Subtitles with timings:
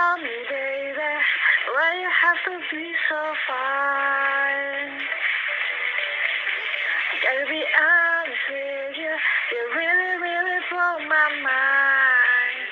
[0.00, 1.12] Tell me, baby,
[1.76, 4.96] why you have to be so fine?
[7.20, 9.14] Gotta be honest with you,
[9.52, 12.68] you really, really blow my mind.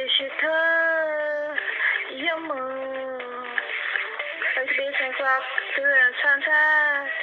[0.00, 1.56] Is you good?
[2.24, 3.20] You move.
[4.56, 5.44] Like the beats and clock,
[5.76, 7.15] doing sunset.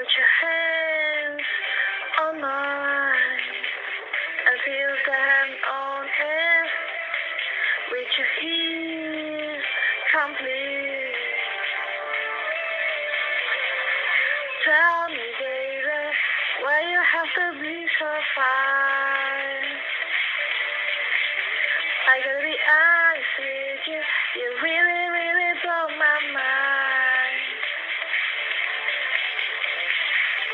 [0.00, 1.44] Put your hands
[2.24, 3.52] on mine
[4.48, 6.70] and feel the hand on it.
[7.92, 9.64] With your heels
[10.08, 11.20] complete.
[14.64, 16.00] Tell me, baby,
[16.64, 19.68] why you have to be so fine?
[22.08, 24.00] I gotta be honest with you,
[24.40, 26.89] you really, really blow my mind.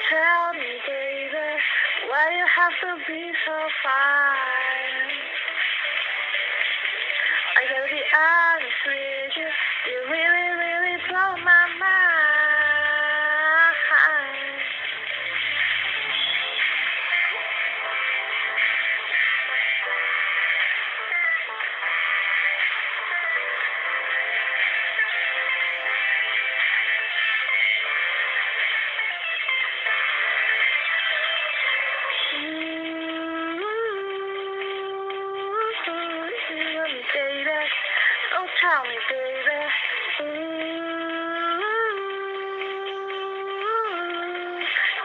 [0.08, 1.48] Tell me, baby,
[2.06, 5.10] why you have to be so fine?
[7.56, 9.48] I gotta be honest with you,
[9.90, 11.95] you really, really blow my mind.
[38.66, 39.62] Tell me, baby.
[40.26, 40.26] Ooh,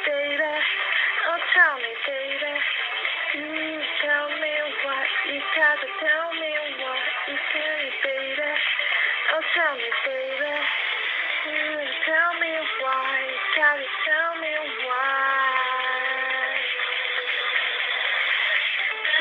[0.02, 0.54] baby,
[1.30, 2.54] oh tell me, baby.
[4.02, 8.50] Tell me what you gotta tell me tell me, baby.
[9.30, 10.54] Oh tell me, baby.
[12.10, 13.14] Tell me why
[14.06, 14.54] tell me
[14.90, 15.62] why.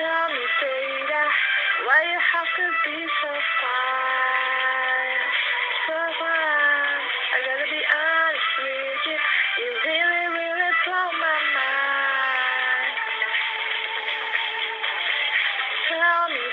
[0.00, 1.24] Tell me, baby,
[1.84, 3.09] why you have to be